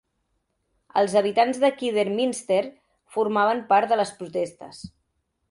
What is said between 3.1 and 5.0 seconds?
formaven part de les protestes.